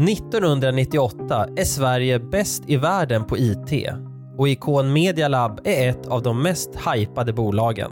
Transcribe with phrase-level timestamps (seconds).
[0.00, 3.88] –1998 är Sverige bäst i världen på IT
[4.38, 7.90] och Icon Media Lab är ett av de mest hypade bolagen.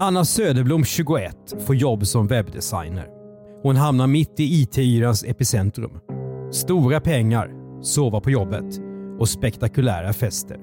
[0.00, 1.36] Anna Söderblom, 21,
[1.66, 3.06] får jobb som webbdesigner.
[3.62, 6.00] Hon hamnar mitt i IT-yrans epicentrum.
[6.52, 7.50] Stora pengar,
[7.82, 8.80] sova på jobbet
[9.18, 10.58] och spektakulära fester.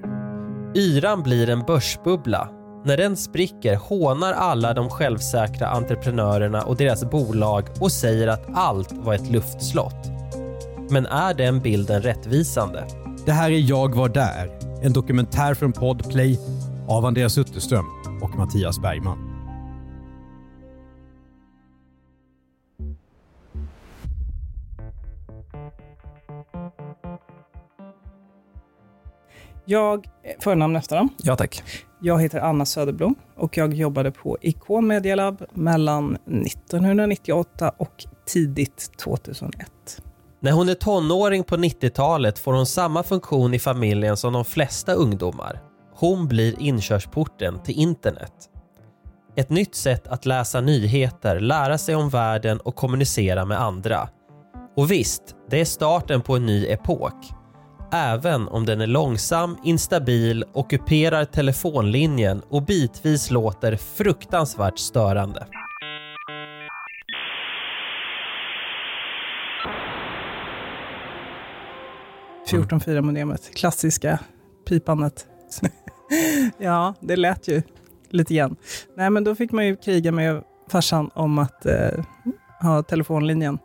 [0.74, 2.48] Yran blir en börsbubbla.
[2.84, 8.92] När den spricker hånar alla de självsäkra entreprenörerna och deras bolag och säger att allt
[8.92, 10.15] var ett luftslott.
[10.90, 12.86] Men är den bilden rättvisande?
[13.26, 14.50] Det här är Jag var där,
[14.82, 16.40] en dokumentär från Podplay
[16.88, 17.86] av Andreas Utterström
[18.22, 19.18] och Mattias Bergman.
[29.64, 30.06] Jag,
[30.40, 31.08] förnamn efternamn.
[31.22, 31.62] Ja tack.
[32.00, 38.92] Jag heter Anna Söderblom och jag jobbade på Icon Media Lab mellan 1998 och tidigt
[38.98, 40.02] 2001.
[40.40, 44.92] När hon är tonåring på 90-talet får hon samma funktion i familjen som de flesta
[44.92, 45.60] ungdomar.
[45.94, 48.32] Hon blir inkörsporten till internet.
[49.36, 54.08] Ett nytt sätt att läsa nyheter, lära sig om världen och kommunicera med andra.
[54.76, 57.14] Och visst, det är starten på en ny epok.
[57.92, 65.46] Även om den är långsam, instabil, ockuperar telefonlinjen och bitvis låter fruktansvärt störande.
[72.52, 72.64] Mm.
[72.64, 74.18] 14.4-modemet, klassiska
[74.68, 75.26] pipandet.
[76.58, 77.62] ja, det lät ju
[78.10, 78.56] lite grann.
[78.96, 82.04] Nej, men då fick man ju kriga med farsan om att eh,
[82.60, 83.58] ha telefonlinjen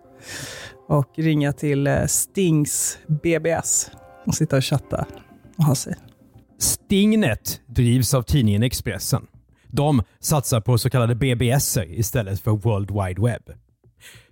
[0.88, 3.92] och ringa till eh, Stings BBS
[4.26, 5.06] och sitta och chatta
[5.58, 5.96] och ha sig.
[6.60, 9.28] Stingnet drivs av tidningen Expressen.
[9.68, 13.58] De satsar på så kallade BBS istället för World Wide Web.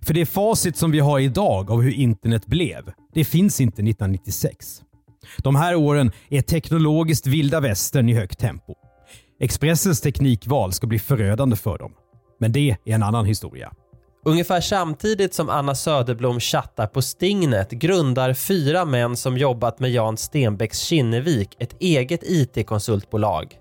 [0.02, 4.82] För det facit som vi har idag av hur internet blev, det finns inte 1996.
[5.38, 8.74] De här åren är teknologiskt vilda västern i högt tempo.
[9.40, 11.92] Expressens teknikval ska bli förödande för dem.
[12.40, 13.72] Men det är en annan historia.
[14.24, 20.16] Ungefär samtidigt som Anna Söderblom chattar på Stingnet grundar fyra män som jobbat med Jan
[20.16, 23.54] Stenbecks Kinnevik ett eget IT-konsultbolag.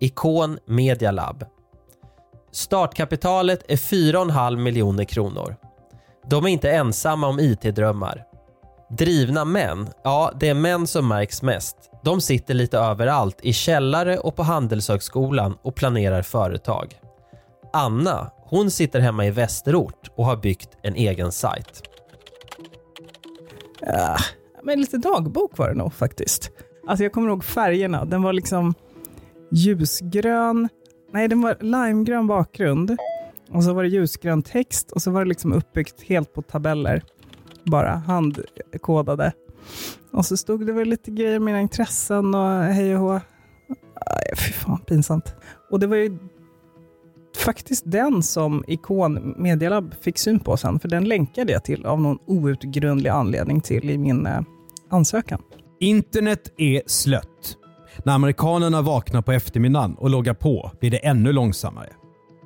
[0.00, 1.44] Ikon Media Lab.
[2.52, 5.56] Startkapitalet är 4,5 miljoner kronor.
[6.26, 8.24] De är inte ensamma om IT-drömmar.
[8.90, 11.76] Drivna män, ja det är män som märks mest.
[12.04, 17.00] De sitter lite överallt i källare och på Handelshögskolan och planerar företag.
[17.72, 21.82] Anna, hon sitter hemma i Västerort och har byggt en egen sajt.
[23.80, 24.16] Ja,
[24.62, 26.50] men lite dagbok var det nog faktiskt.
[26.88, 28.04] Alltså jag kommer ihåg färgerna.
[28.04, 28.74] Den var liksom
[29.50, 30.68] ljusgrön.
[31.12, 32.96] Nej, den var limegrön bakgrund.
[33.50, 37.02] Och så var det ljusgrön text och så var det liksom uppbyggt helt på tabeller.
[37.64, 39.32] Bara handkodade.
[40.12, 43.20] Och så stod det väl lite grejer om mina intressen och hej och hå.
[44.36, 45.34] Fy fan, pinsamt.
[45.70, 46.18] Och det var ju
[47.36, 52.00] faktiskt den som Ikon Medialab fick syn på sen, för den länkade jag till av
[52.00, 54.40] någon outgrundlig anledning till i min eh,
[54.90, 55.42] ansökan.
[55.80, 57.56] Internet är slött.
[58.04, 61.88] När amerikanerna vaknar på eftermiddagen och loggar på blir det ännu långsammare.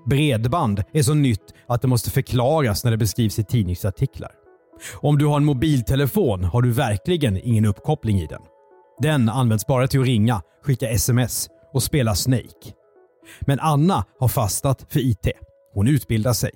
[0.07, 4.31] Bredband är så nytt att det måste förklaras när det beskrivs i tidningsartiklar.
[4.95, 8.43] Om du har en mobiltelefon har du verkligen ingen uppkoppling i den.
[9.03, 12.73] Den används bara till att ringa, skicka sms och spela Snake.
[13.41, 15.29] Men Anna har fastnat för IT.
[15.75, 16.51] Hon utbildar sig.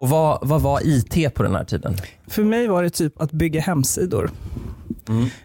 [0.00, 1.96] Och vad, vad var IT på den här tiden?
[2.28, 4.30] För mig var det typ att bygga hemsidor.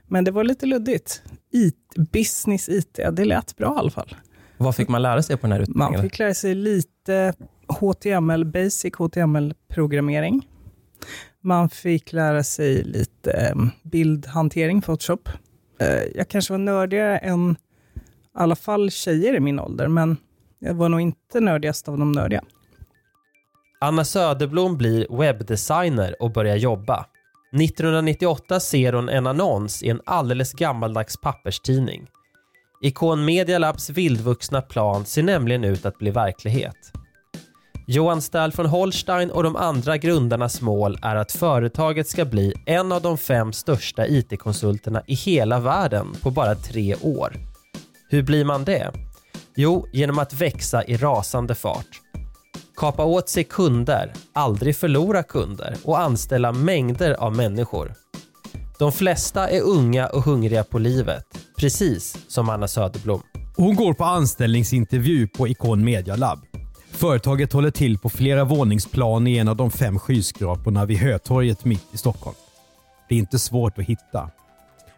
[0.08, 1.22] Men det var lite luddigt.
[1.52, 4.16] IT, business IT, det lät bra i alla fall.
[4.58, 6.02] Vad fick man lära sig på den här Man utbildningen?
[6.02, 7.34] fick lära sig lite
[7.80, 10.48] HTML, basic HTML-programmering.
[11.42, 15.30] Man fick lära sig lite bildhantering, Photoshop.
[15.80, 17.56] Eh, Jag kanske var nördigare än i
[18.34, 20.18] alla fall tjejer i min ålder, men
[20.60, 22.42] jag var nog inte nördigast av de nördiga.
[23.82, 27.06] Anna Söderblom blir webbdesigner och börjar jobba.
[27.52, 32.08] 1998 ser hon en annons i en alldeles gammaldags papperstidning.
[32.82, 36.92] Icon Media Labs vildvuxna plan ser nämligen ut att bli verklighet.
[37.88, 42.92] Johan Stahl von Holstein och de andra grundarnas mål är att företaget ska bli en
[42.92, 47.34] av de fem största IT-konsulterna i hela världen på bara tre år.
[48.10, 48.92] Hur blir man det?
[49.56, 52.02] Jo, genom att växa i rasande fart.
[52.80, 57.94] Kapa åt sig kunder, aldrig förlora kunder och anställa mängder av människor.
[58.80, 61.26] De flesta är unga och hungriga på livet,
[61.58, 63.22] precis som Anna Söderblom.
[63.56, 66.40] Hon går på anställningsintervju på Icon Media Lab.
[66.92, 71.94] Företaget håller till på flera våningsplan i en av de fem skyskraporna vid Hötorget mitt
[71.94, 72.38] i Stockholm.
[73.10, 74.30] Det är inte svårt att hitta.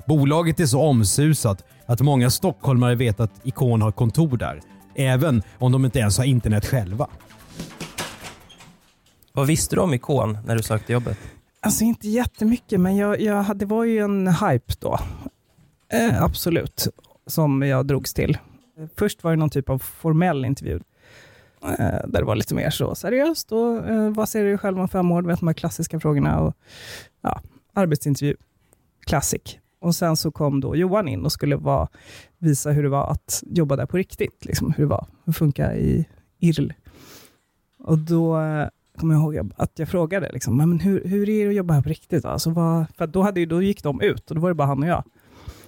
[0.07, 4.61] Bolaget är så omsusat att många stockholmare vet att Icon har kontor där,
[4.95, 7.07] även om de inte ens har internet själva.
[9.33, 11.17] Vad visste du om Ikon när du sökte jobbet?
[11.59, 14.99] Alltså inte jättemycket, men jag, jag, det var ju en hype då.
[15.93, 16.87] Eh, absolut,
[17.27, 18.37] som jag drogs till.
[18.97, 20.79] Först var det någon typ av formell intervju,
[21.63, 23.51] eh, där det var lite mer så seriöst.
[23.51, 25.21] Och, eh, vad ser du själv om fem år?
[25.21, 26.39] Vet de här klassiska frågorna.
[26.39, 26.53] Och,
[27.21, 27.41] ja,
[27.73, 28.35] arbetsintervju,
[29.05, 29.57] classic.
[29.79, 31.87] Och sen så kom då Johan in och skulle vara,
[32.37, 34.45] visa hur det var att jobba där på riktigt.
[34.45, 36.05] Liksom, hur det var, hur det funkar i
[36.39, 36.71] IRL.
[37.83, 38.67] Och då eh,
[38.97, 41.81] kommer jag ihåg att jag frågade, liksom, men hur, hur är det att jobba här
[41.81, 42.25] på riktigt?
[42.25, 44.83] Alltså, vad, för då, hade, då gick de ut och då var det bara han
[44.83, 45.03] och jag.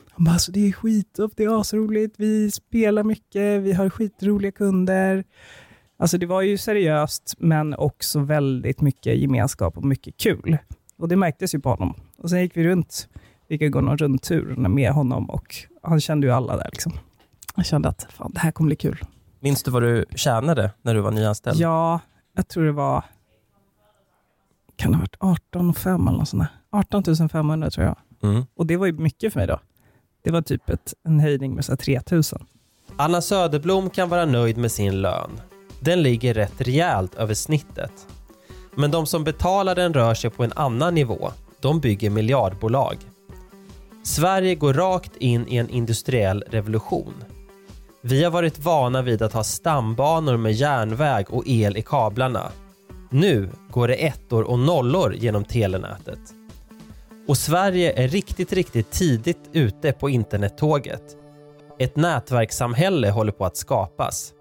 [0.10, 4.51] Han bara, alltså, det är skitufft, det är asroligt, vi spelar mycket, vi har skitroliga
[4.51, 5.24] kunder.
[5.98, 10.57] Alltså det var ju seriöst, men också väldigt mycket gemenskap och mycket kul.
[10.98, 11.94] Och det märktes ju på honom.
[12.18, 13.07] Och sen gick vi runt,
[13.48, 16.69] vi gick gå någon rundtur med honom och han kände ju alla där.
[16.71, 16.94] Liksom.
[17.56, 19.06] Han kände att fan, det här kommer bli kul.
[19.44, 21.60] Minns du vad du tjänade när du var nyanställd?
[21.60, 22.00] Ja,
[22.36, 23.04] jag tror det var
[24.75, 26.80] kan det ha varit 18 5 eller något sånt där.
[27.00, 27.98] 18 500 tror jag.
[28.24, 28.45] Mm.
[28.56, 29.60] Och det var ju mycket för mig då.
[30.24, 32.24] Det var typ ett, en höjning med så här 3 000.
[32.95, 35.31] Anna Söderblom kan vara nöjd med sin lön.
[35.80, 38.07] Den ligger rätt rejält över snittet.
[38.75, 41.31] Men de som betalar den rör sig på en annan nivå.
[41.60, 42.98] De bygger miljardbolag.
[44.04, 47.13] Sverige går rakt in i en industriell revolution.
[48.06, 52.52] Vi har varit vana vid att ha stambanor med järnväg och el i kablarna.
[53.10, 56.20] Nu går det ettor och nollor genom telenätet.
[57.28, 61.18] Och Sverige är riktigt, riktigt tidigt ute på internettåget.
[61.80, 64.34] Ett nätverkssamhälle håller på att skapas.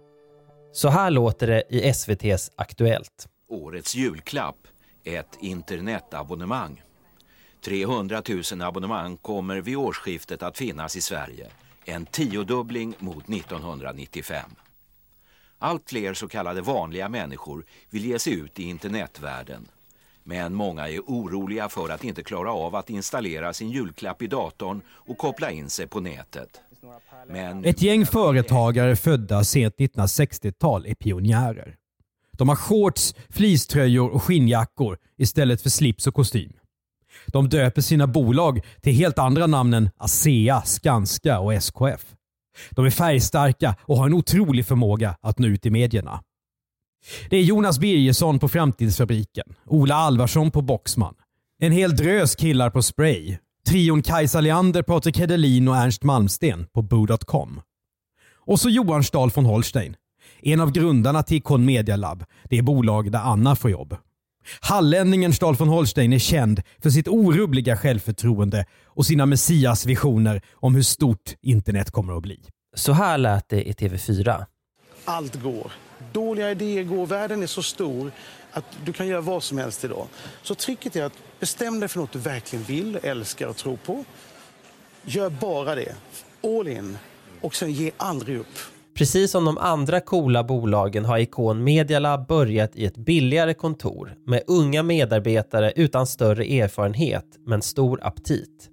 [0.73, 3.29] Så här låter det i SVTs Aktuellt.
[3.49, 4.59] Årets julklapp,
[5.05, 6.83] ett internetabonnemang.
[7.65, 8.23] 300
[8.53, 11.47] 000 abonnemang kommer vid årsskiftet att finnas i Sverige.
[11.85, 14.51] En tiodubbling mot 1995.
[15.59, 19.69] Allt fler så kallade vanliga människor vill ge sig ut i internetvärlden.
[20.25, 24.81] Men många är oroliga för att inte klara av att installera sin julklapp i datorn
[24.89, 26.61] och koppla in sig på nätet.
[27.29, 31.77] Men Ett gäng företagare födda sent 1960-tal är pionjärer.
[32.33, 36.53] De har shorts, fleecetröjor och skinnjackor istället för slips och kostym.
[37.33, 42.01] De döper sina bolag till helt andra namn än ASEA, Skanska och SKF.
[42.71, 46.23] De är färgstarka och har en otrolig förmåga att nå ut i medierna.
[47.31, 51.15] Det är Jonas Birgersson på Framtidsfabriken, Ola Alvarsson på Boxman,
[51.59, 53.37] en hel drös killar på Spray,
[53.69, 57.61] trion Kajsa Leander, Patrik Hedelin och Ernst Malmsten på Boo.com.
[58.47, 59.97] Och så Johan Stahl von Holstein,
[60.43, 63.97] en av grundarna till Icon Media Lab, det bolag där Anna får jobb.
[64.61, 70.83] Hallänningen Stahl von Holstein är känd för sitt orubbliga självförtroende och sina messiasvisioner om hur
[70.83, 72.41] stort internet kommer att bli.
[72.75, 74.45] Så här lät det i TV4.
[75.05, 75.73] Allt går.
[76.13, 77.07] Dåliga idéer går.
[77.07, 78.13] Världen är så stor
[78.53, 80.07] att du kan göra vad som helst idag.
[80.43, 84.05] Så tricket är att bestäm dig för något du verkligen vill, älskar och tror på.
[85.05, 85.95] Gör bara det.
[86.43, 86.99] All in.
[87.41, 88.59] Och sen ge aldrig upp.
[88.95, 94.43] Precis som de andra coola bolagen har Icon Medialab börjat i ett billigare kontor med
[94.47, 98.69] unga medarbetare utan större erfarenhet men stor aptit.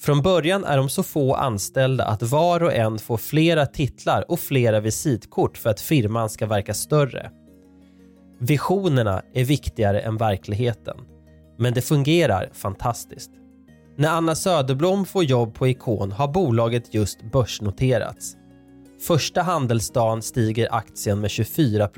[0.00, 4.40] Från början är de så få anställda att var och en får flera titlar och
[4.40, 7.30] flera visitkort för att firman ska verka större.
[8.40, 10.96] Visionerna är viktigare än verkligheten,
[11.58, 13.30] men det fungerar fantastiskt.
[13.96, 18.36] När Anna Söderblom får jobb på Icon har bolaget just börsnoterats.
[19.00, 21.88] Första handelsdagen stiger aktien med 24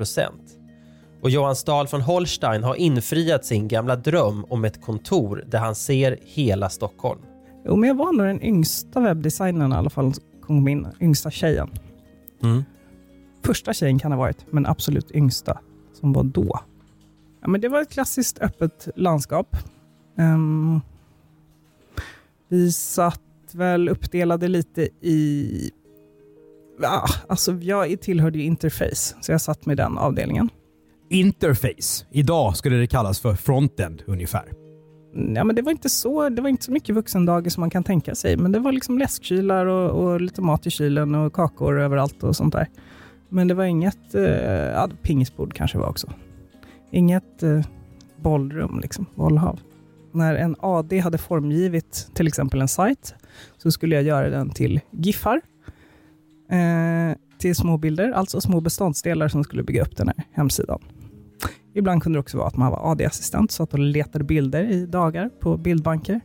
[1.21, 5.75] Och Johan Stahl von Holstein har infriat sin gamla dröm om ett kontor där han
[5.75, 7.21] ser hela Stockholm.
[7.65, 11.69] Jo, men jag var nog den yngsta webbdesignern i alla fall, kom in, yngsta tjejen.
[12.43, 12.63] Mm.
[13.45, 15.59] Första tjejen kan ha varit, men absolut yngsta
[15.93, 16.59] som var då.
[17.41, 19.57] Ja, men det var ett klassiskt öppet landskap.
[20.17, 20.81] Ehm,
[22.47, 25.71] vi satt väl uppdelade lite i...
[26.81, 30.49] Ja, alltså jag tillhörde ju interface, så jag satt med den avdelningen.
[31.09, 32.05] Interface.
[32.11, 34.51] Idag skulle det kallas för frontend ungefär.
[35.35, 37.83] Ja, men det, var inte så, det var inte så mycket vuxendagis som man kan
[37.83, 41.79] tänka sig, men det var liksom läskkylar och, och lite mat i kylen och kakor
[41.79, 42.67] överallt och sånt där.
[43.29, 46.07] Men det var inget, eh, ja, pingisbord kanske var också.
[46.91, 47.61] Inget eh,
[48.17, 49.59] bollrum, liksom, bollhav.
[50.11, 53.15] När en AD hade formgivit till exempel en sajt
[53.57, 55.41] så skulle jag göra den till GIFar.
[56.51, 60.79] Eh, till små bilder, alltså små beståndsdelar som skulle bygga upp den här hemsidan.
[61.73, 64.85] Ibland kunde det också vara att man var AD-assistent, så att de letade bilder i
[64.85, 66.21] dagar på bildbanker.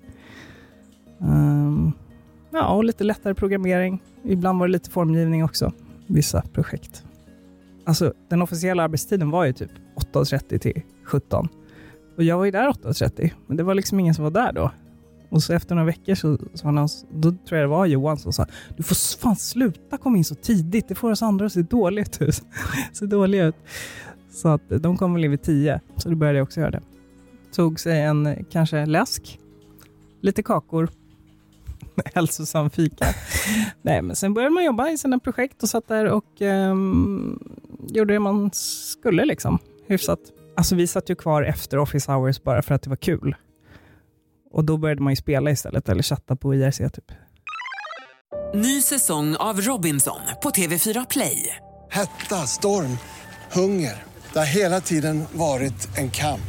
[1.19, 1.93] Um,
[2.53, 4.03] ja, och lite lättare programmering.
[4.25, 5.73] Ibland var det lite formgivning också,
[6.07, 7.05] vissa projekt.
[7.85, 9.71] Alltså, den officiella arbetstiden var ju typ
[10.13, 11.49] 8.30 till 17.
[12.17, 14.71] Och jag var ju där 8.30, men det var liksom ingen som var där då.
[15.37, 18.33] Och så efter några veckor så, så någon, då tror jag det var Johan som
[18.33, 21.63] sa, du får fan sluta komma in så tidigt, det får oss andra att se
[21.63, 22.43] dåligt ut.
[22.93, 23.57] se dåliga ut.
[24.31, 26.71] Så att eh, de kom väl in vid tio, så då började jag också göra
[26.71, 26.83] det.
[27.53, 29.39] Tog sig en eh, kanske läsk,
[30.21, 30.89] lite kakor,
[32.15, 33.07] hälsosam fika.
[33.83, 37.39] Nej, men sen började man jobba i sina projekt och satt där och um,
[37.89, 40.21] gjorde det man skulle liksom, hyfsat.
[40.57, 43.37] Alltså vi satt ju kvar efter office hours bara för att det var kul.
[44.57, 47.13] Och då började man ju spela istället, eller chatta på IRC typ.
[48.55, 51.57] Ny säsong av Robinson på TV4 Play.
[51.91, 52.99] Hetta, storm,
[53.53, 54.05] hunger.
[54.33, 56.41] Det har hela tiden varit en kamp.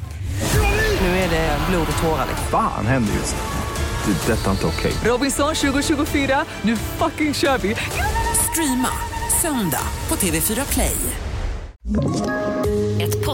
[1.01, 2.25] Nu är det blod och tårar.
[2.29, 2.47] liksom.
[2.51, 4.13] Fan händer just nu.
[4.13, 4.33] Det.
[4.33, 5.11] är Detta är inte okej.
[5.11, 7.75] Robinson 2024, nu fucking kör vi!
[8.51, 8.91] Streama
[9.41, 10.95] söndag på TV4 Play.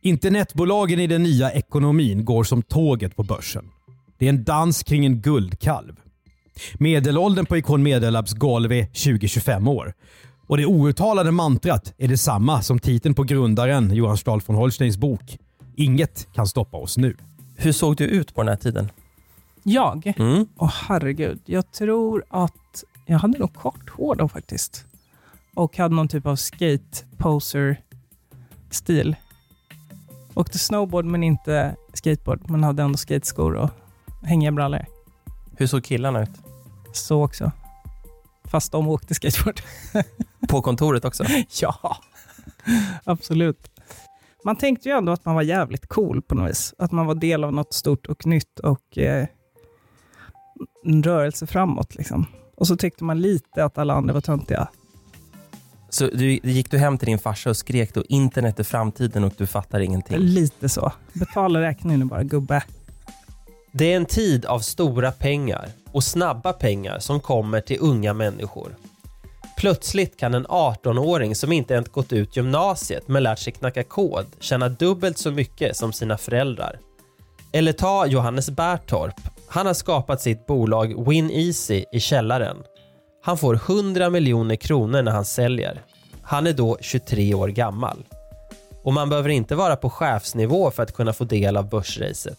[0.00, 3.70] Internetbolagen i den nya ekonomin går som tåget på börsen.
[4.18, 5.96] Det är en dans kring en guldkalv.
[6.74, 9.94] Medelåldern på Icon Medellabs golv är 20-25 år.
[10.46, 15.38] Och det outtalade mantrat är detsamma som titeln på grundaren Johan Stahl von Holsteins bok.
[15.76, 17.16] Inget kan stoppa oss nu.
[17.56, 18.90] Hur såg du ut på den här tiden?
[19.62, 20.12] Jag?
[20.16, 20.46] Åh Mm.
[20.88, 21.40] herregud.
[21.44, 24.84] Jag tror att jag hade nog kort hår då faktiskt.
[25.54, 29.16] Och hade någon typ av skate-poser-stil.
[30.38, 32.50] Åkte snowboard men inte skateboard.
[32.50, 33.70] Men hade ändå skateskor och
[34.22, 34.86] hängiga brallor.
[35.56, 36.30] Hur såg killarna ut?
[36.92, 37.52] Så också.
[38.44, 39.60] Fast de åkte skateboard.
[40.48, 41.24] På kontoret också?
[41.60, 41.96] ja,
[43.04, 43.70] absolut.
[44.44, 46.74] Man tänkte ju ändå att man var jävligt cool på något vis.
[46.78, 49.26] Att man var del av något stort och nytt och eh,
[50.84, 51.94] en rörelse framåt.
[51.94, 52.26] Liksom.
[52.56, 54.68] Och så tyckte man lite att alla andra var töntiga.
[55.88, 59.32] Så du, gick du hem till din farsa och skrek då internet är framtiden och
[59.36, 60.18] du fattar ingenting?
[60.18, 60.92] Lite så.
[61.12, 62.62] Betala räkningen nu bara, gubbe.
[63.72, 68.76] Det är en tid av stora pengar och snabba pengar som kommer till unga människor.
[69.56, 74.26] Plötsligt kan en 18-åring som inte ens gått ut gymnasiet men lärt sig knacka kod
[74.40, 76.78] tjäna dubbelt så mycket som sina föräldrar.
[77.52, 79.20] Eller ta Johannes Bärtorp.
[79.48, 82.56] Han har skapat sitt bolag Win Easy i källaren.
[83.28, 85.82] Han får 100 miljoner kronor när han säljer.
[86.22, 88.04] Han är då 23 år gammal.
[88.82, 92.38] Och man behöver inte vara på chefsnivå för att kunna få del av börsracet.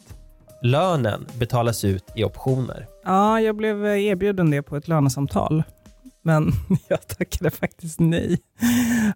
[0.62, 2.88] Lönen betalas ut i optioner.
[3.04, 5.64] Ja, jag blev erbjuden det på ett lönesamtal.
[6.22, 6.52] Men
[6.88, 8.40] jag tackade faktiskt nej.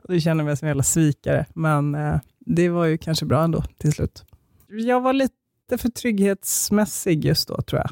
[0.07, 1.45] Det känner mig som en jävla svikare.
[1.53, 4.23] Men eh, det var ju kanske bra ändå till slut.
[4.69, 7.91] Jag var lite för trygghetsmässig just då, tror jag.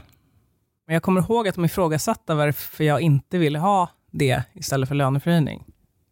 [0.92, 4.96] Men jag kommer ihåg att de ifrågasatte varför jag inte ville ha det istället för
[4.96, 5.64] löneförhöjning.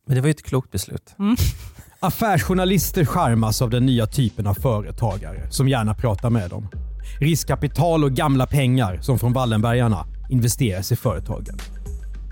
[0.07, 1.15] Men det var ju ett klokt beslut.
[1.19, 1.35] Mm.
[1.99, 6.67] Affärsjournalister charmas av den nya typen av företagare som gärna pratar med dem.
[7.19, 11.57] Riskkapital och gamla pengar som från Wallenbergarna investeras i företagen.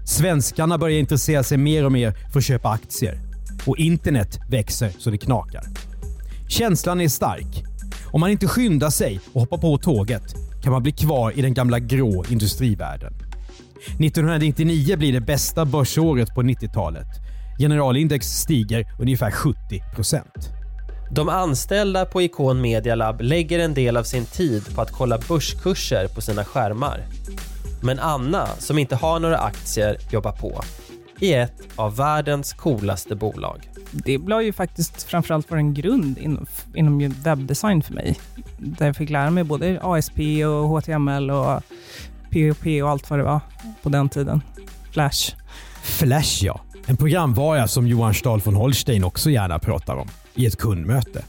[0.05, 3.19] Svenskarna börjar intressera sig mer och mer för att köpa aktier.
[3.65, 5.63] Och internet växer så det knakar.
[6.49, 7.63] Känslan är stark.
[8.11, 11.53] Om man inte skyndar sig och hoppar på tåget kan man bli kvar i den
[11.53, 13.13] gamla grå industrivärlden.
[13.99, 17.07] 1999 blir det bästa börsåret på 90-talet.
[17.59, 20.21] Generalindex stiger ungefär 70%.
[21.11, 25.17] De anställda på Icon Media Lab lägger en del av sin tid på att kolla
[25.17, 27.05] börskurser på sina skärmar.
[27.83, 30.61] Men Anna, som inte har några aktier, jobbar på
[31.19, 36.45] i ett av världens coolaste bolag det blev ju faktiskt framförallt vara en grund inom,
[36.75, 38.19] inom webbdesign för mig.
[38.57, 41.63] Där jag fick lära mig både ASP och HTML och
[42.31, 43.39] POP och allt vad det var
[43.83, 44.41] på den tiden.
[44.91, 45.35] Flash.
[45.83, 46.61] Flash ja.
[46.85, 51.23] En programvara som Johan Stahl von Holstein också gärna pratar om i ett kundmöte.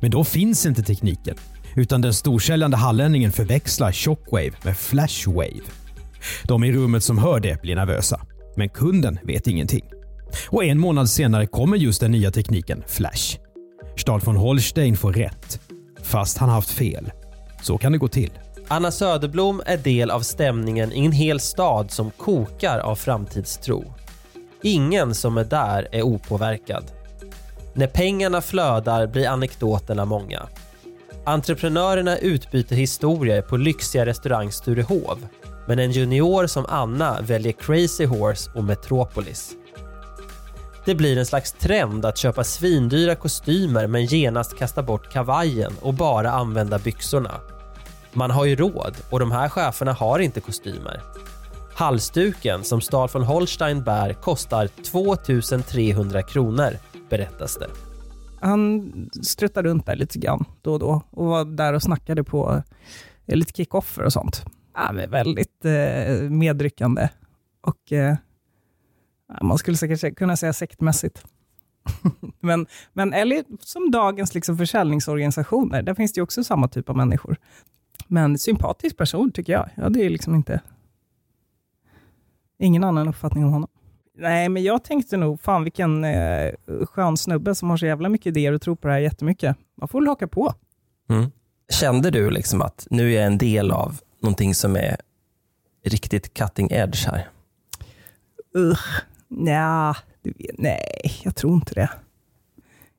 [0.00, 1.36] Men då finns inte tekniken,
[1.76, 5.62] utan den storsäljande hallänningen förväxlar Shockwave med Flashwave.
[6.44, 8.20] De i rummet som hör det blir nervösa,
[8.56, 9.84] men kunden vet ingenting.
[10.48, 13.38] Och en månad senare kommer just den nya tekniken Flash.
[13.96, 15.60] Stahl von Holstein får rätt,
[16.02, 17.12] fast han haft fel.
[17.62, 18.30] Så kan det gå till.
[18.68, 23.94] Anna Söderblom är del av stämningen i en hel stad som kokar av framtidstro.
[24.62, 26.84] Ingen som är där är opåverkad.
[27.74, 30.48] När pengarna flödar blir anekdoterna många.
[31.24, 35.18] Entreprenörerna utbyter historier på lyxiga restaurang Sturehov
[35.66, 39.56] men en junior som Anna väljer Crazy Horse och Metropolis.
[40.84, 45.94] Det blir en slags trend att köpa svindyra kostymer men genast kasta bort kavajen och
[45.94, 47.40] bara använda byxorna.
[48.12, 51.02] Man har ju råd och de här cheferna har inte kostymer.
[51.74, 56.76] Halsduken som Stahl von Holstein bär kostar 2300 kronor,
[57.10, 57.68] berättas det.
[58.40, 62.62] Han struttade runt där lite grann då och då och var där och snackade på
[63.26, 64.44] eh, lite kickoffer och sånt.
[64.74, 67.08] Ja, men väldigt eh, medryckande
[67.60, 68.16] och eh,
[69.42, 71.24] man skulle säkert kunna säga sektmässigt.
[72.40, 77.36] men, men eller som dagens liksom försäljningsorganisationer, där finns det också samma typ av människor.
[78.06, 79.68] Men sympatisk person tycker jag.
[79.74, 80.60] Ja, det är liksom inte...
[82.58, 83.68] Ingen annan uppfattning om honom.
[84.14, 86.52] Nej, men jag tänkte nog, fan vilken eh,
[86.86, 89.56] skön snubbe som har så jävla mycket idéer och tror på det här jättemycket.
[89.76, 90.54] Man får väl haka på.
[91.10, 91.30] Mm.
[91.72, 94.96] Kände du liksom att nu är jag en del av någonting som är
[95.84, 97.28] riktigt cutting edge här?
[98.56, 98.78] Uh,
[99.36, 99.96] nja,
[100.58, 101.90] nej, jag tror inte det.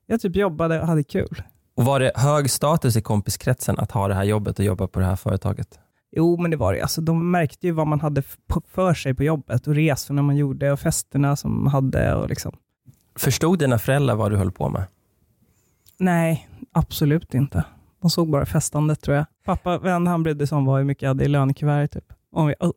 [0.06, 1.42] Jag typ jobbade och hade kul.
[1.76, 5.00] Och Var det hög status i kompiskretsen att ha det här jobbet och jobba på
[5.00, 5.78] det här företaget?
[6.16, 6.80] Jo, men det var det.
[6.80, 8.22] Alltså, de märkte ju vad man hade
[8.66, 12.14] för sig på jobbet och resorna man gjorde och festerna som man hade.
[12.14, 12.56] Och liksom.
[13.16, 14.84] Förstod dina föräldrar vad du höll på med?
[15.98, 17.64] Nej, absolut inte.
[18.00, 19.26] De såg bara festandet tror jag.
[19.44, 22.18] Pappa, vän han brydde sig om var hur mycket jag hade i lönekuvertet typ.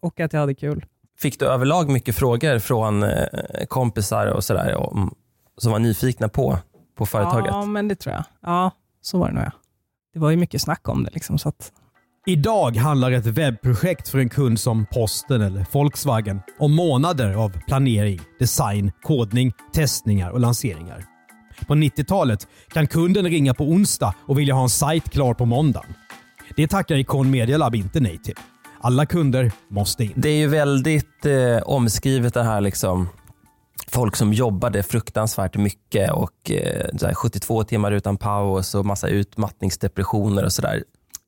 [0.02, 0.86] och att jag hade kul.
[1.20, 3.10] Fick du överlag mycket frågor från eh,
[3.68, 4.78] kompisar och sådär
[5.58, 6.58] som var nyfikna på,
[6.98, 7.52] på företaget?
[7.52, 8.24] Ja, men det tror jag.
[8.42, 9.52] Ja, så var det nog ja.
[10.14, 11.12] Det var ju mycket snack om det.
[11.14, 11.72] Liksom, så att...
[12.26, 18.20] Idag handlar ett webbprojekt för en kund som Posten eller Volkswagen om månader av planering,
[18.40, 21.06] design, kodning, testningar och lanseringar.
[21.68, 25.94] På 90-talet kan kunden ringa på onsdag och vilja ha en sajt klar på måndagen.
[26.56, 28.36] Det tackar Icon Media Lab inte nej till.
[28.88, 30.14] Alla kunder måste in.
[30.16, 33.10] Det är ju väldigt eh, omskrivet det här liksom
[33.88, 40.54] folk som jobbade fruktansvärt mycket och eh, 72 timmar utan paus och massa utmattningsdepressioner och
[40.54, 40.84] sådär.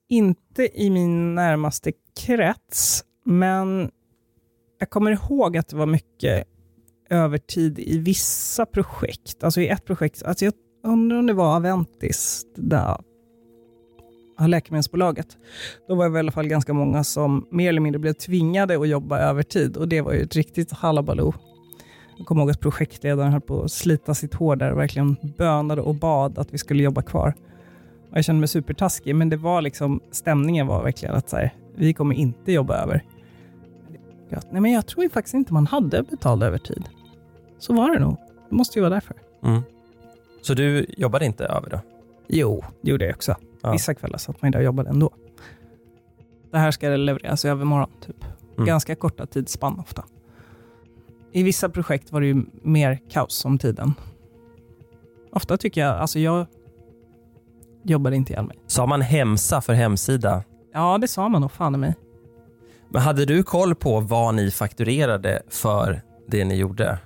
[0.10, 3.92] Inte i min närmaste krets, men
[4.80, 6.44] jag kommer ihåg att det var mycket
[7.10, 9.44] övertid i vissa projekt.
[9.44, 12.98] Alltså i ett projekt, alltså jag undrar om det var Aventis, där
[14.40, 15.38] Eh, läkemedelsbolaget.
[15.88, 18.88] Då var det i alla fall ganska många som mer eller mindre blev tvingade att
[18.88, 21.34] jobba övertid och det var ju ett riktigt halabaloo.
[22.18, 25.82] Jag kommer ihåg att projektledaren höll på att slita sitt hår där och verkligen bönade
[25.82, 27.34] och bad att vi skulle jobba kvar.
[28.12, 31.54] Och jag kände mig supertaskig, men det var liksom, stämningen var verkligen att så här,
[31.76, 33.04] vi kommer inte jobba över.
[34.52, 36.90] Nej, men jag tror ju faktiskt inte man hade betald övertid.
[37.60, 38.18] Så var det nog.
[38.50, 39.16] Det måste ju vara därför.
[39.44, 39.62] Mm.
[40.42, 41.80] Så du jobbade inte över då?
[42.30, 43.36] Jo, det gjorde jag också.
[43.62, 43.72] Ja.
[43.72, 45.10] Vissa kvällar satt man där och jobbade ändå.
[46.52, 48.26] Det här ska levereras över morgon, typ.
[48.56, 48.66] Mm.
[48.66, 50.06] Ganska korta tidsspann ofta.
[51.32, 53.94] I vissa projekt var det ju mer kaos om tiden.
[55.32, 56.46] Ofta tycker jag, alltså jag
[57.84, 58.58] jobbade inte ihjäl mig.
[58.68, 60.44] Sa man hemsa för hemsida?
[60.74, 61.96] Ja, det sa man nog fan i mig.
[62.90, 67.00] Men hade du koll på vad ni fakturerade för det ni gjorde?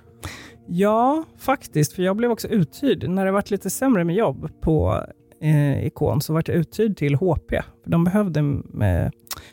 [0.66, 1.92] Ja, faktiskt.
[1.92, 3.08] För jag blev också uthyrd.
[3.08, 5.04] När det varit lite sämre med jobb på
[5.40, 7.50] eh, Ikon så vart jag uthyrd till HP.
[7.82, 9.12] För de behövde med,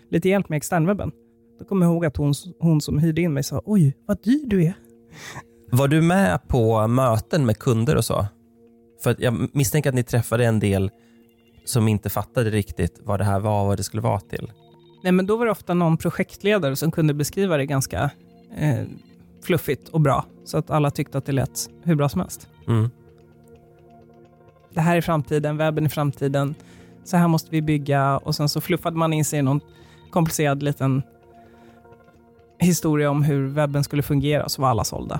[0.10, 1.12] lite hjälp med externwebben.
[1.60, 4.46] Då kommer jag ihåg att hon, hon som hyrde in mig sa, oj, vad dyr
[4.46, 4.74] du är.
[5.72, 8.26] Var du med på möten med kunder och så?
[9.04, 10.92] För jag misstänker att ni träffade en del
[11.66, 14.52] som inte fattade riktigt vad det här var och vad det skulle vara till.
[15.04, 18.12] Nej, men då var det ofta någon projektledare som kunde beskriva det ganska
[18.58, 18.80] eh,
[19.42, 22.50] fluffigt och bra, så att alla tyckte att det lät hur bra som helst.
[22.68, 22.90] Mm.
[24.74, 26.56] Det här är framtiden, webben är framtiden,
[27.04, 29.62] så här måste vi bygga och sen så fluffade man in sig i någon
[30.10, 31.04] komplicerad liten
[32.60, 35.20] historia om hur webben skulle fungera, så var alla sålda.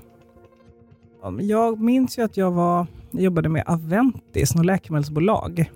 [1.40, 5.72] Jag minns ju att jag var jobbade med Aventis, något läkemedelsbolag.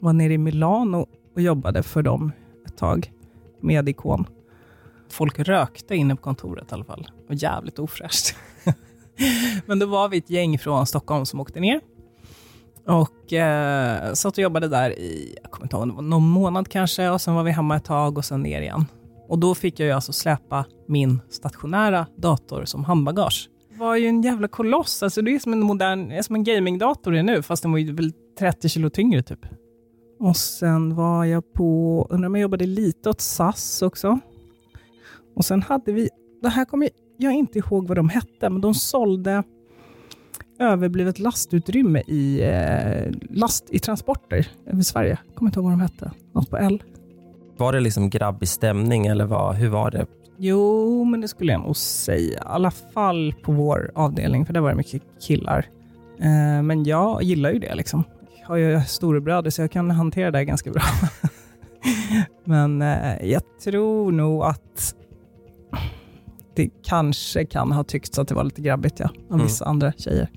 [0.00, 2.32] Var nere i Milano och jobbade för dem
[2.66, 3.12] ett tag
[3.60, 4.26] med Ikon.
[5.08, 7.06] Folk rökte inne på kontoret i alla fall.
[7.28, 8.34] Det var jävligt ofräscht.
[9.66, 11.80] Men då var vi ett gäng från Stockholm som åkte ner.
[12.86, 16.68] Och eh, satt och jobbade där i, jag kommer inte ihåg, det var någon månad
[16.68, 17.08] kanske.
[17.08, 18.84] Och sen var vi hemma ett tag och sen ner igen.
[19.28, 23.48] Och då fick jag ju alltså släpa min stationära dator som handbagage.
[23.70, 25.02] Det var ju en jävla koloss.
[25.02, 27.78] Alltså det är som en modern, är som en gamingdator är nu, fast den var
[27.78, 29.46] ju väl 30 kilo tyngre typ.
[30.20, 34.18] Och sen var jag på, undrar om jag jobbade lite åt SAS också.
[35.36, 36.08] Och sen hade vi,
[36.42, 39.42] det här kommer jag inte ihåg vad de hette, men de sålde
[40.58, 45.18] överblivet lastutrymme i, eh, last, i transporter över Sverige.
[45.26, 46.10] Jag kommer inte ihåg vad de hette.
[46.32, 46.82] Något på L.
[47.56, 50.06] Var det liksom grabbig stämning eller vad, hur var det?
[50.38, 52.38] Jo, men det skulle jag nog säga.
[52.38, 55.66] I alla fall på vår avdelning, för där var det mycket killar.
[56.20, 57.74] Eh, men jag gillar ju det.
[57.74, 58.04] liksom.
[58.40, 60.82] Jag har ju storebröder, så jag kan hantera det ganska bra.
[62.44, 64.94] men eh, jag tror nog att
[66.56, 70.30] det kanske kan ha tyckts att det var lite grabbigt, ja, av vissa andra tjejer.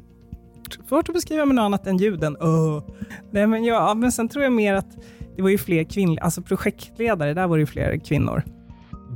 [0.89, 2.37] Svårt att beskriva med något annat än ljuden.
[2.41, 2.83] Öh.
[3.31, 4.97] Nej, men, ja, men sen tror jag mer att
[5.35, 8.43] det var ju fler kvinnliga, alltså projektledare, där var det ju fler kvinnor.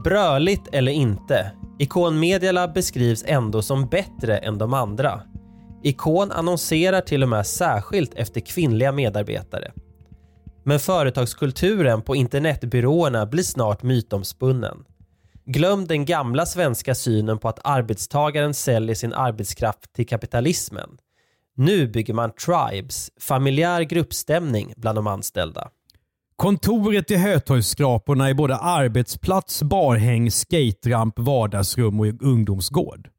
[0.04, 5.22] Bröligt eller inte, Ikon Media Lab beskrivs ändå som bättre än de andra.
[5.84, 9.72] Ikon annonserar till och med särskilt efter kvinnliga medarbetare.
[10.64, 14.78] Men företagskulturen på internetbyråerna blir snart mytomspunnen.
[15.46, 20.90] Glöm den gamla svenska synen på att arbetstagaren säljer sin arbetskraft till kapitalismen.
[21.56, 25.70] Nu bygger man tribes, familjär gruppstämning bland de anställda.
[26.36, 33.10] Kontoret i Hötorgsskraporna är både arbetsplats, barhäng, skateramp, vardagsrum och ungdomsgård.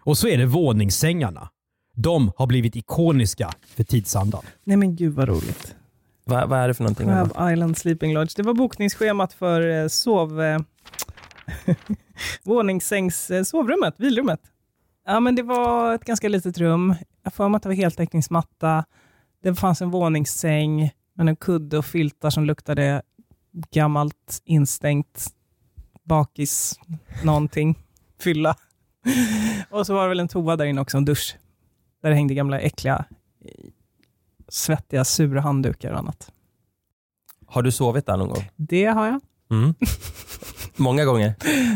[0.00, 1.48] Och så är det våningssängarna.
[1.94, 4.42] De har blivit ikoniska för tidsandan.
[4.64, 5.74] Nej men gud vad roligt.
[6.24, 7.06] Va, vad är det för någonting?
[7.06, 8.36] Crab Island Sleeping Lodge.
[8.36, 10.40] Det var bokningsschemat för eh, sov...
[12.44, 14.40] Våningssängs eh, sovrummet, vilrummet.
[15.06, 16.94] Ja, men det var ett ganska litet rum.
[17.22, 18.84] Jag får att det var heltäckningsmatta.
[19.42, 23.02] Det fanns en våningssäng med en kudde och filtar som luktade
[23.70, 25.26] gammalt instängt
[26.04, 26.80] bakis
[27.24, 27.78] någonting.
[28.20, 28.56] Fylla.
[29.70, 31.36] Och så var det väl en toa där inne också, en dusch.
[32.02, 33.04] Där det hängde gamla äckliga,
[34.48, 36.32] svettiga, sura handdukar och annat.
[37.46, 38.50] Har du sovit där någon gång?
[38.56, 39.20] Det har jag.
[39.50, 39.74] Mm.
[40.78, 41.34] Många gånger?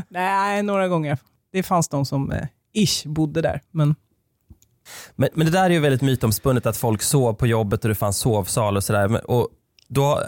[0.09, 1.19] Nej, några gånger.
[1.53, 3.95] Det fanns de som eh, ish bodde där, men
[5.17, 7.95] Men, men det där är ju väldigt mytomspunnet att folk sov på jobbet och det
[7.95, 9.31] fanns sovsal och sådär.
[9.31, 9.49] Och
[9.89, 10.21] då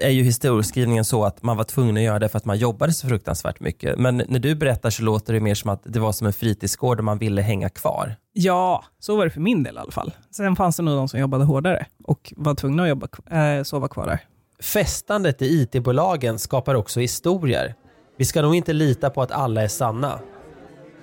[0.00, 2.92] är ju historieskrivningen så att man var tvungen att göra det för att man jobbade
[2.92, 3.98] så fruktansvärt mycket.
[3.98, 6.98] Men när du berättar så låter det mer som att det var som en fritidsgård
[6.98, 8.16] och man ville hänga kvar.
[8.32, 10.12] ja, så var det för min del i alla fall.
[10.30, 13.88] Sen fanns det nog de som jobbade hårdare och var tvungna att jobba, eh, sova
[13.88, 14.20] kvar där.
[14.60, 17.74] Festandet i IT-bolagen skapar också historier.
[18.22, 20.18] Vi ska nog inte lita på att alla är sanna.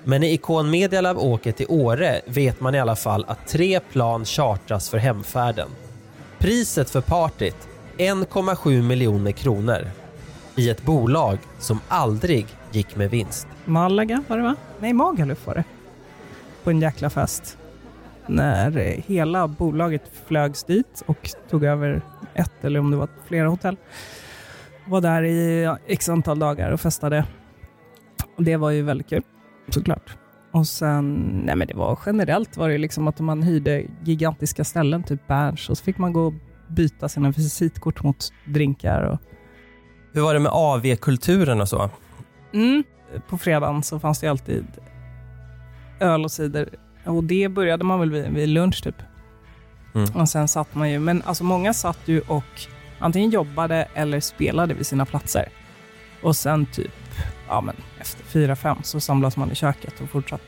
[0.04, 3.80] Men när Ikon Media Lab åker till Åre vet man i alla fall att tre
[3.80, 5.70] plan chartras för hemfärden.
[6.38, 9.88] Priset för partyt 1,7 miljoner kronor
[10.56, 13.48] i ett bolag som aldrig gick med vinst.
[13.66, 14.56] Malaga var det va?
[14.80, 15.64] Nej, Magaluf var det.
[16.64, 17.58] På en jäkla fest.
[18.28, 18.72] När
[19.08, 22.02] hela bolaget flögs dit och tog över
[22.34, 23.78] ett eller om det var flera hotell.
[24.90, 27.26] Var där i x antal dagar och festade.
[28.38, 29.24] Och det var ju väldigt kul,
[29.70, 30.18] såklart.
[30.52, 31.14] Och sen,
[31.46, 35.70] nej men det var generellt var det liksom att man hyrde gigantiska ställen, typ Berns,
[35.70, 36.34] och så fick man gå och
[36.68, 39.02] byta sina visitkort mot drinkar.
[39.02, 39.20] Och,
[40.14, 41.90] Hur var det med AV-kulturen och så?
[42.54, 42.84] Mm.
[43.30, 44.66] På fredagen så fanns det alltid
[46.00, 46.70] öl och cider.
[47.06, 48.96] Och det började man väl vid, vid lunch typ.
[49.96, 50.10] Mm.
[50.16, 52.44] Och sen satt man ju, men alltså många satt ju och
[53.00, 55.50] antingen jobbade eller spelade vid sina platser.
[56.22, 56.94] Och sen typ,
[57.48, 60.44] ja men efter fyra, fem så samlas man i köket och fortsatte.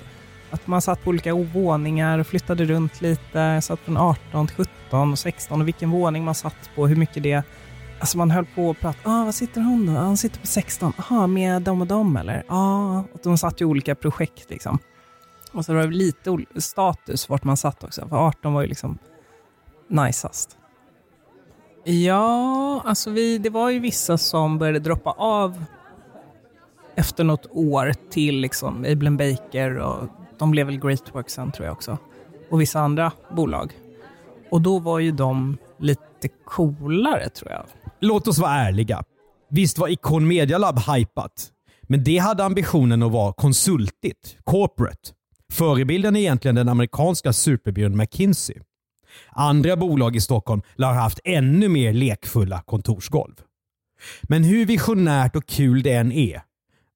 [0.52, 3.62] Att man satt på olika våningar och flyttade runt lite.
[3.62, 7.24] Satt från 18 till 17 och 16 och vilken våning man satt på, hur mycket
[7.24, 7.44] det...
[8.00, 9.16] Alltså man höll på och pratade.
[9.16, 10.00] Ah, var sitter hon då?
[10.00, 10.94] Ah, hon sitter på 16.
[10.98, 12.44] Jaha, med dem och dem eller?
[12.48, 13.04] Ja, ah.
[13.14, 14.80] och de satt i olika projekt liksom.
[15.52, 18.08] Och så var det lite status vart man satt också.
[18.10, 18.98] För 18 var ju liksom
[19.90, 20.58] najsast.
[21.84, 25.64] Ja, alltså vi, det var ju vissa som började droppa av
[26.96, 31.66] efter något år till liksom Abel Baker och de blev väl Great Work sen tror
[31.66, 31.98] jag också.
[32.50, 33.72] Och vissa andra bolag.
[34.52, 37.64] Och då var ju de lite coolare tror jag.
[38.00, 39.04] Låt oss vara ärliga.
[39.50, 45.10] Visst var Icon Media Lab hypat, men det hade ambitionen att vara konsultigt, corporate.
[45.54, 48.56] Förebilden är egentligen den amerikanska superbyrån McKinsey.
[49.30, 53.34] Andra bolag i Stockholm lär ha haft ännu mer lekfulla kontorsgolv.
[54.24, 56.42] Men hur visionärt och kul det än är,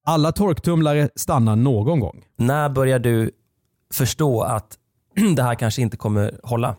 [0.04, 2.24] alla torktumlare stannar någon gång.
[2.36, 3.30] När börjar du
[3.92, 4.78] förstå att
[5.36, 6.76] det här kanske inte kommer hålla?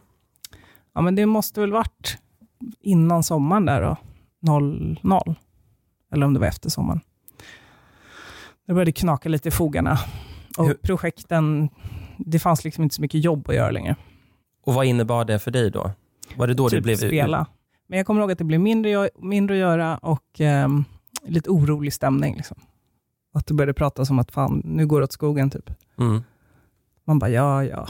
[0.95, 2.17] Ja, men det måste väl varit
[2.82, 3.97] innan sommaren där då,
[5.02, 5.36] 00.
[6.13, 7.02] Eller om det var efter sommaren.
[8.67, 10.00] Det började knaka lite i fogarna.
[10.58, 11.69] Och Hur- projekten,
[12.17, 13.95] det fanns liksom inte så mycket jobb att göra längre.
[14.68, 15.92] Och vad innebar det för dig då?
[16.36, 16.96] Var det då det typ blev...
[16.96, 17.48] spela.
[17.88, 20.86] Men jag kommer ihåg att det blev mindre, mindre att göra och ehm,
[21.26, 22.36] lite orolig stämning.
[22.36, 22.58] Liksom.
[23.34, 25.50] Att det började prata som att fan, nu går det åt skogen.
[25.50, 25.70] Typ.
[26.00, 26.24] Mm.
[27.06, 27.88] Man bara, ja, ja.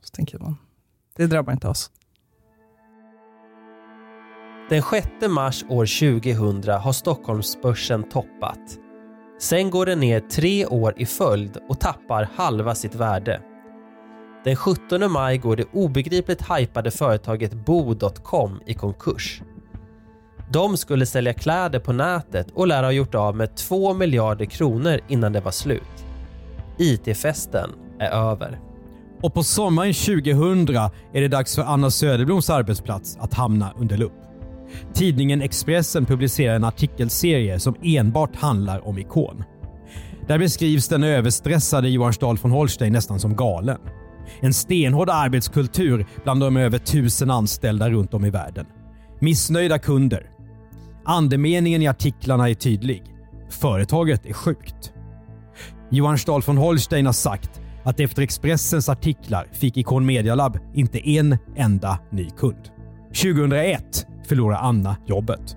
[0.00, 0.56] Så tänker man,
[1.16, 1.90] det drabbar inte oss.
[4.68, 8.78] Den 6 mars år 2000 har Stockholmsbörsen toppat.
[9.40, 13.42] Sen går den ner tre år i följd och tappar halva sitt värde.
[14.44, 19.42] Den 17 maj går det obegripligt hypade företaget Bo.com i konkurs.
[20.52, 25.00] De skulle sälja kläder på nätet och lär ha gjort av med 2 miljarder kronor
[25.08, 26.04] innan det var slut.
[26.78, 28.60] IT-festen är över.
[29.22, 30.76] Och på sommaren 2000
[31.12, 34.12] är det dags för Anna Söderbloms arbetsplats att hamna under lupp.
[34.94, 39.44] Tidningen Expressen publicerar en artikelserie som enbart handlar om Ikon.
[40.26, 43.78] Där beskrivs den överstressade Johan Stahl von Holstein nästan som galen.
[44.40, 48.66] En stenhård arbetskultur bland de över tusen anställda runt om i världen.
[49.20, 50.30] Missnöjda kunder.
[51.04, 53.02] Andemeningen i artiklarna är tydlig.
[53.50, 54.92] Företaget är sjukt.
[55.90, 61.08] Johan Stahl von Holstein har sagt att efter Expressens artiklar fick Icon Media Lab inte
[61.08, 62.70] en enda ny kund.
[63.22, 65.56] 2001 förlorar Anna jobbet.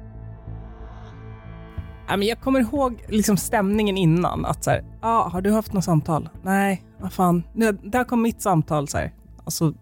[2.08, 4.46] Ja, men jag kommer ihåg liksom stämningen innan.
[4.46, 6.30] Att så här, ah, har du haft något samtal?
[6.44, 7.44] Nej, vad fan.
[7.54, 8.88] Nu, där kom mitt samtal.
[8.88, 9.14] Så här.
[9.44, 9.74] Alltså,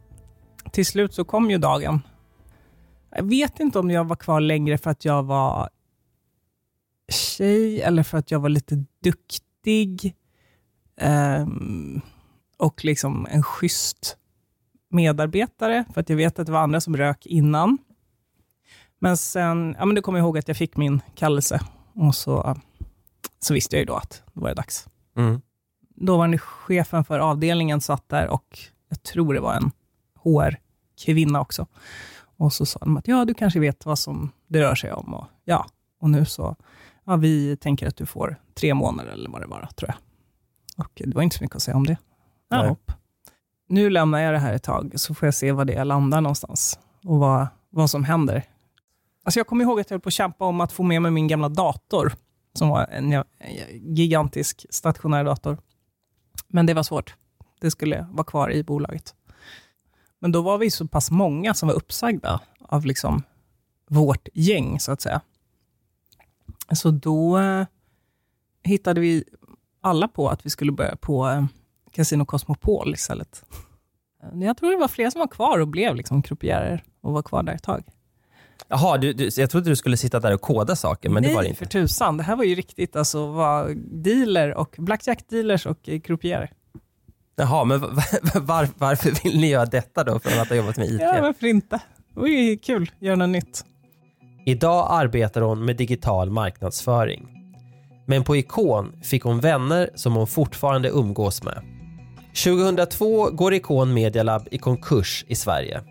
[0.72, 2.02] till slut så kom ju dagen.
[3.16, 5.70] Jag vet inte om jag var kvar längre för att jag var
[7.12, 10.16] tjej eller för att jag var lite duktig
[10.98, 12.02] ehm,
[12.58, 14.18] och liksom en schysst
[14.90, 17.78] medarbetare, för att jag vet att det var andra som rök innan.
[19.00, 21.62] Men sen, ja men du kommer jag ihåg att jag fick min kallelse
[21.94, 22.56] och så,
[23.40, 24.88] så visste jag ju då att då var det dags.
[25.16, 25.42] Mm.
[25.96, 29.72] Dåvarande chefen för avdelningen satt där och jag tror det var en
[30.24, 31.68] HR-kvinna också.
[32.38, 35.14] Och så sa de att ja, du kanske vet vad som det rör sig om.
[35.14, 35.66] Och, ja,
[36.00, 36.56] och nu så,
[37.06, 39.98] ja, vi tänker att du får tre månader eller vad det var, tror jag.
[40.86, 41.98] Och det var inte så mycket att säga om det.
[42.50, 42.76] Nej.
[42.86, 42.94] Ja.
[43.68, 46.80] Nu lämnar jag det här ett tag, så får jag se var det landar någonstans
[47.06, 48.44] och vad, vad som händer.
[49.24, 51.12] Alltså jag kommer ihåg att jag höll på att kämpa om att få med mig
[51.12, 52.14] min gamla dator,
[52.54, 53.24] som var en,
[53.96, 55.58] gigantisk stationär dator.
[56.48, 57.16] Men det var svårt.
[57.60, 59.16] Det skulle vara kvar i bolaget.
[60.20, 63.24] Men då var vi så pass många som var uppsagda av liksom
[63.90, 65.22] vårt gäng, så att säga.
[66.72, 67.66] Så då eh,
[68.64, 69.24] hittade vi
[69.82, 71.46] alla på att vi skulle börja på eh,
[71.92, 73.46] Casino Cosmopol istället.
[74.34, 77.44] Jag tror det var fler som var kvar och blev liksom croupierer och var kvar
[77.44, 77.84] där ett tag.
[78.67, 81.36] Jaha, du, du, jag trodde du skulle sitta där och koda saker, men Nej, det
[81.36, 81.60] var det inte.
[81.60, 82.17] för tusan.
[82.17, 86.52] Det här var ju riktigt, alltså var dealer och blackjack-dealers och eh, croupierer.
[87.36, 88.04] Jaha, men va-
[88.41, 91.02] var, varför vill ni göra detta då från att ha jobbat med IT?
[91.02, 91.80] Ja, varför inte?
[92.13, 93.65] Det var ju kul, göra något nytt.
[94.45, 97.28] Idag arbetar hon med digital marknadsföring.
[98.08, 101.62] Men på Ikon fick hon vänner som hon fortfarande umgås med.
[102.43, 105.82] 2002 går Ikon Media Lab i konkurs i Sverige.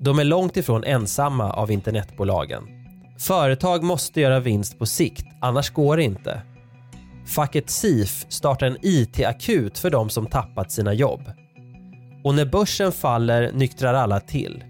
[0.00, 2.62] De är långt ifrån ensamma av internetbolagen.
[3.18, 6.42] Företag måste göra vinst på sikt, annars går det inte.
[7.26, 11.20] Facket SIF startar en IT-akut för de som tappat sina jobb.
[12.24, 14.64] Och när börsen faller nyktrar alla till.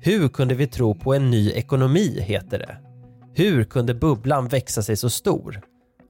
[0.00, 2.78] Hur kunde vi tro på en ny ekonomi, heter det.
[3.34, 5.60] Hur kunde bubblan växa sig så stor?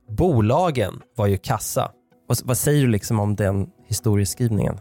[0.08, 1.90] Bolagen var ju kassa.
[2.26, 4.78] Vad, vad säger du liksom om den historieskrivningen?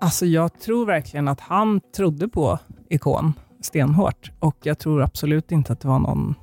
[0.00, 2.58] Alltså jag tror verkligen att han trodde på
[2.90, 6.34] Ikon stenhårt och jag tror absolut inte att det var någon,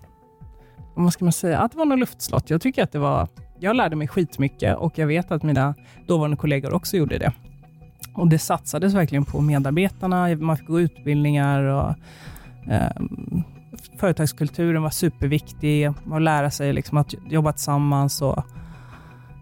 [0.95, 2.49] vad ska man säga, att det var någon luftslott.
[2.49, 3.27] Jag tycker att det var,
[3.59, 5.75] jag lärde mig skitmycket och jag vet att mina
[6.07, 7.33] dåvarande kollegor också gjorde det.
[8.15, 11.93] Och det satsades verkligen på medarbetarna, man fick gå utbildningar och
[12.71, 12.91] eh,
[13.99, 15.85] företagskulturen var superviktig.
[15.85, 18.43] Att lära sig liksom att jobba tillsammans och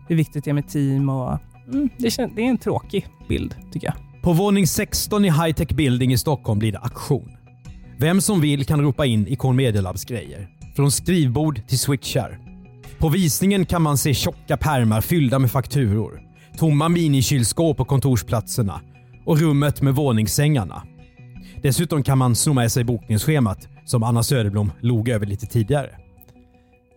[0.07, 1.37] hur viktigt det är med team och
[1.67, 4.04] mm, det, det är en tråkig bild tycker jag.
[4.25, 7.31] På våning 16 i High Tech Building i Stockholm blir det auktion.
[7.99, 10.49] Vem som vill kan ropa in Icon Media Labs grejer.
[10.75, 12.39] Från skrivbord till switchar.
[12.99, 16.21] På visningen kan man se tjocka pärmar fyllda med fakturor.
[16.57, 18.81] Tomma minikylskåp på kontorsplatserna
[19.25, 20.83] och rummet med våningssängarna.
[21.61, 25.89] Dessutom kan man sno med sig bokningsschemat som Anna Söderblom log över lite tidigare.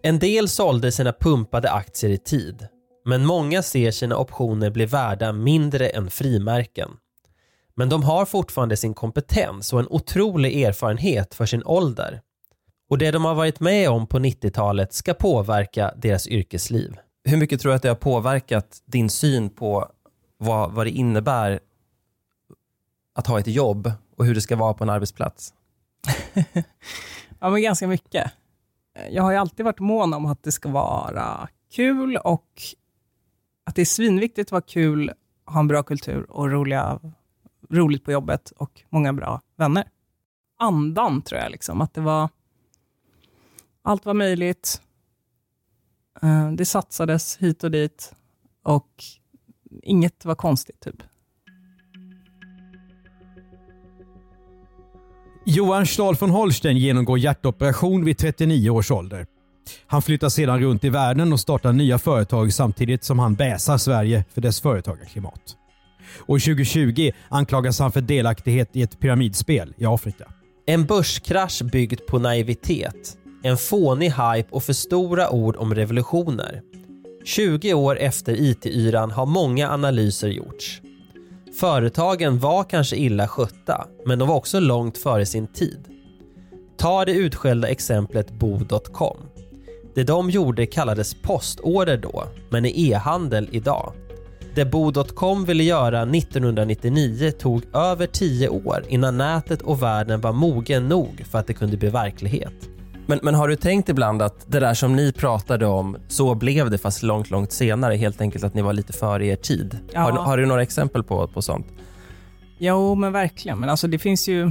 [0.03, 2.67] En del sålde sina pumpade aktier i tid,
[3.05, 6.91] men många ser sina optioner bli värda mindre än frimärken.
[7.79, 12.21] Men de har fortfarande sin kompetens och en otrolig erfarenhet för sin ålder.
[12.91, 16.97] Och det de har varit med om på 90-talet ska påverka deras yrkesliv.
[17.25, 19.89] Hur mycket tror du att det har påverkat din syn på
[20.39, 21.61] vad, vad det innebär
[23.15, 25.55] att ha ett jobb och hur det ska vara på en arbetsplats?
[27.41, 28.33] Ja, men ganska mycket.
[29.11, 32.63] Jag har ju alltid varit mån om att det ska vara kul och
[33.67, 35.13] att det är svinviktigt att vara kul,
[35.47, 37.01] ha en bra kultur och roliga,
[37.71, 39.85] roligt på jobbet och många bra vänner.
[40.59, 42.29] Andan tror jag, liksom, att det var
[43.83, 44.83] allt var möjligt.
[46.23, 48.13] Eh, det satsades hit och dit
[48.63, 49.05] och
[49.83, 50.81] inget var konstigt.
[50.81, 51.03] typ.
[55.47, 59.27] Johan Stahl von Holstein genomgår hjärtoperation vid 39 års ålder.
[59.87, 64.25] Han flyttar sedan runt i världen och startar nya företag samtidigt som han bäsar Sverige
[64.35, 65.57] för dess företagarklimat.
[66.17, 70.25] Och 2020 anklagas han för delaktighet i ett pyramidspel i Afrika.
[70.67, 73.19] En börskrasch byggd på naivitet.
[73.43, 76.63] En fånig hype och för stora ord om revolutioner.
[77.25, 80.81] 20 år efter IT-yran har många analyser gjorts.
[81.61, 85.85] Företagen var kanske illa skötta, men de var också långt före sin tid.
[86.77, 89.17] Ta det utskällda exemplet Bo.com.
[89.95, 93.93] Det de gjorde kallades postorder då, men är e-handel idag.
[94.59, 100.89] Det Bo.com ville göra 1999 tog över 10 år innan nätet och världen var mogen
[100.89, 102.53] nog för att det kunde bli verklighet.
[103.07, 106.71] Men, men har du tänkt ibland att det där som ni pratade om, så blev
[106.71, 109.79] det fast långt, långt senare, helt enkelt att ni var lite före er tid?
[109.93, 110.01] Ja.
[110.01, 111.67] Har, har du några exempel på, på sånt?
[112.59, 113.59] Jo, men verkligen.
[113.59, 114.51] Men alltså det finns ju...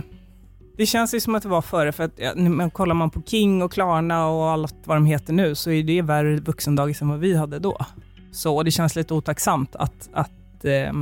[0.78, 3.22] Det känns ju som att det var före, för att ja, men kollar man på
[3.22, 7.10] King och Klarna och allt vad de heter nu, så är det värre vuxendagis än
[7.10, 7.78] vad vi hade då.
[8.32, 10.94] Så det känns lite otacksamt att, att eh,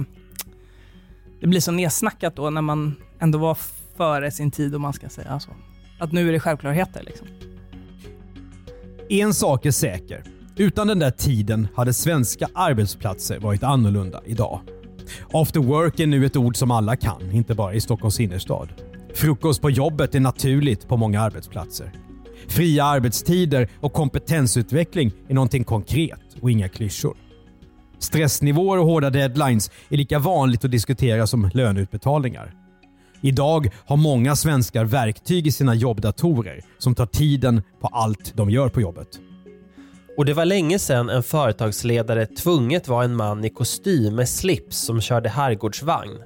[1.39, 3.57] det blir så nedsnackat då när man ändå var
[3.97, 5.51] före sin tid, om man ska säga så.
[5.99, 7.27] Att nu är det självklarheter liksom.
[9.09, 10.23] En sak är säker.
[10.55, 14.59] Utan den där tiden hade svenska arbetsplatser varit annorlunda idag.
[15.33, 18.69] After work är nu ett ord som alla kan, inte bara i Stockholms innerstad.
[19.15, 21.91] Frukost på jobbet är naturligt på många arbetsplatser.
[22.47, 27.17] Fria arbetstider och kompetensutveckling är någonting konkret och inga klyschor.
[27.99, 32.53] Stressnivåer och hårda deadlines är lika vanligt att diskutera som löneutbetalningar.
[33.21, 38.69] Idag har många svenskar verktyg i sina jobbdatorer som tar tiden på allt de gör
[38.69, 39.07] på jobbet.
[40.17, 44.77] Och det var länge sedan en företagsledare tvunget var en man i kostym med slips
[44.77, 46.17] som körde herrgårdsvagn.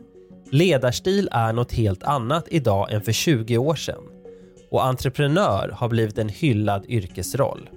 [0.51, 4.03] Ledarstil är något helt annat idag än för 20 år sedan.
[4.71, 7.69] Och entreprenör har blivit en hyllad yrkesroll.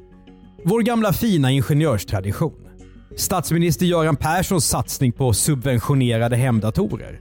[0.64, 2.68] Vår gamla fina ingenjörstradition.
[3.16, 7.20] Statsminister Göran Perssons satsning på subventionerade hemdatorer.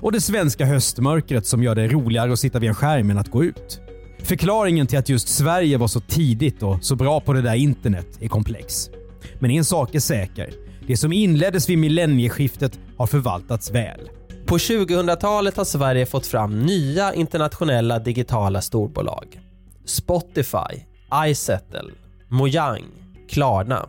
[0.00, 3.30] Och det svenska höstmörkret som gör det roligare att sitta vid en skärm än att
[3.30, 3.80] gå ut.
[4.22, 8.18] Förklaringen till att just Sverige var så tidigt och så bra på det där internet
[8.20, 8.90] är komplex.
[9.38, 10.54] Men en sak är säker.
[10.86, 14.00] Det som inleddes vid millennieskiftet har förvaltats väl.
[14.46, 19.40] På 2000-talet har Sverige fått fram nya internationella digitala storbolag.
[19.84, 20.84] Spotify,
[21.28, 21.90] iSettle,
[22.28, 22.84] Mojang,
[23.28, 23.88] Klarna.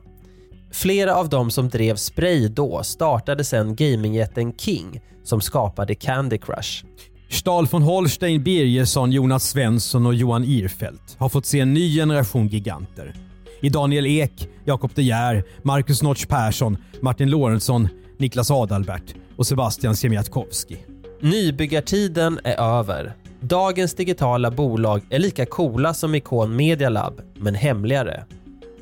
[0.72, 6.86] Flera av dem som drev Spray då startade sedan gamingjätten King som skapade Candy Crush.
[7.30, 12.48] Stahl von Holstein, Birgersson, Jonas Svensson och Johan Irfelt har fått se en ny generation
[12.48, 13.16] giganter.
[13.62, 19.96] I Daniel Ek, Jakob De Geer, Marcus Notch Persson, Martin Lorentzon, Niklas Adalbert och Sebastian
[19.96, 20.78] Siemiatkowski.
[21.22, 23.16] Nybyggartiden är över.
[23.40, 28.26] Dagens digitala bolag är lika coola som Icon Media Lab, men hemligare.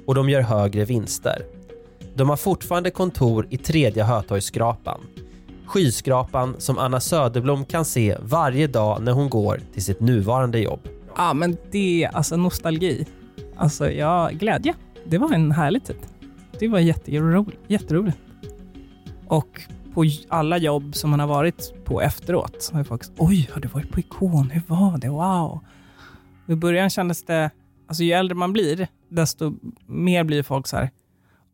[0.07, 1.45] Och de gör högre vinster.
[2.15, 5.01] De har fortfarande kontor i tredje Hötorgsskrapan.
[5.65, 10.79] Skyskrapan som Anna Söderblom kan se varje dag när hon går till sitt nuvarande jobb.
[11.17, 13.05] Ja, men det är alltså nostalgi.
[13.55, 14.73] Alltså, ja, glädje.
[15.05, 15.97] Det var en härlig tid.
[16.59, 17.57] Det var jätteroligt.
[17.67, 18.17] jätteroligt.
[19.27, 19.61] Och
[19.95, 23.61] på alla jobb som man har varit på efteråt så har folk sagt, oj, har
[23.61, 24.49] du varit på Ikon?
[24.49, 25.09] Hur var det?
[25.09, 25.59] Wow.
[26.47, 27.49] I början kändes det,
[27.87, 29.53] alltså ju äldre man blir, desto
[29.85, 30.89] mer blir folk så här,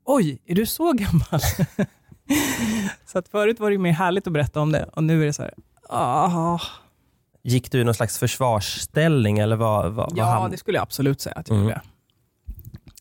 [0.06, 1.42] oj, är du så gammal?
[3.06, 5.34] så att förut var det mer härligt att berätta om det och nu är det
[5.34, 5.54] så här,
[5.90, 6.60] ah.
[7.44, 11.22] Gick du i någon slags försvarsställning eller vad, vad, Ja, vad det skulle jag absolut
[11.22, 11.70] säga att jag Mm.
[11.70, 11.82] gjorde.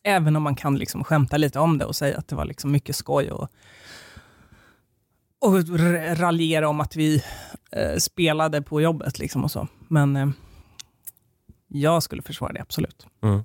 [0.02, 2.72] Även om man kan liksom skämta lite om det och säga att det var liksom
[2.72, 3.48] mycket skoj och,
[5.40, 5.78] och
[6.18, 7.22] raljera om att vi
[7.72, 9.68] eh, spelade på jobbet liksom och så.
[9.88, 10.28] Men eh,
[11.68, 13.06] jag skulle försvara det, absolut.
[13.22, 13.42] Mm.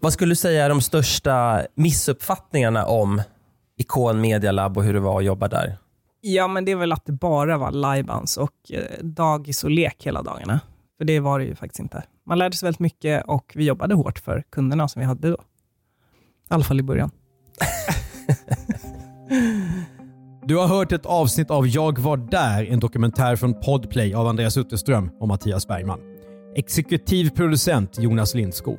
[0.00, 3.22] Vad skulle du säga är de största missuppfattningarna om
[3.76, 5.78] Ikon Media Lab och hur det var att jobba där?
[6.20, 10.06] Ja, men det är väl att det bara var lajbans och eh, dagis och lek
[10.06, 10.60] hela dagarna.
[10.98, 12.04] För det var det ju faktiskt inte.
[12.26, 15.38] Man lärde sig väldigt mycket och vi jobbade hårt för kunderna som vi hade då.
[16.50, 17.10] I alla fall i början.
[20.46, 24.56] Du har hört ett avsnitt av Jag var där, en dokumentär från Podplay av Andreas
[24.56, 25.98] Utterström och Mattias Bergman.
[26.56, 28.78] Exekutiv producent Jonas Lindskov.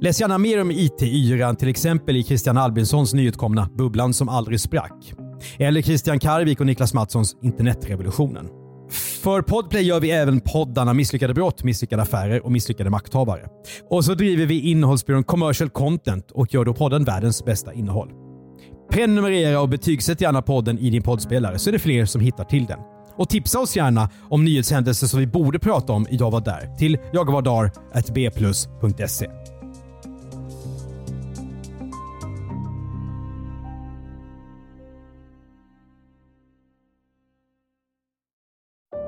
[0.00, 5.12] Läs gärna mer om IT-yran till exempel i Christian Albinssons nyutkomna Bubblan som aldrig sprack.
[5.58, 8.48] Eller Christian Karvik och Niklas Mattssons Internetrevolutionen.
[9.22, 13.46] För Podplay gör vi även poddarna Misslyckade brott, Misslyckade affärer och Misslyckade makthavare.
[13.90, 18.23] Och så driver vi innehållsbyrån Commercial Content och gör då podden världens bästa innehåll.
[18.90, 22.64] Prenumerera och betygsätt gärna podden i din poddspelare så är det fler som hittar till
[22.64, 22.78] den.
[23.16, 26.76] Och tipsa oss gärna om nyhetshändelser som vi borde prata om i Jag var där
[26.76, 29.28] till jagvardar.bplus.se.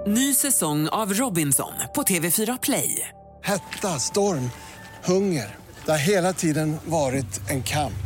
[0.08, 3.08] Ny säsong av Robinson på TV4 Play.
[3.42, 4.50] Hetta, storm,
[5.04, 5.54] hunger.
[5.84, 8.05] Det har hela tiden varit en kamp.